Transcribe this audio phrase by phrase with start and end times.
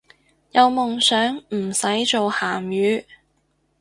[0.49, 3.05] 有夢想唔使做鹹魚